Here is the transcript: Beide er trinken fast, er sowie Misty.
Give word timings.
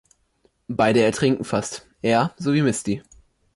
Beide 0.67 1.01
er 1.01 1.11
trinken 1.11 1.43
fast, 1.45 1.87
er 2.01 2.33
sowie 2.35 2.63
Misty. 2.63 3.03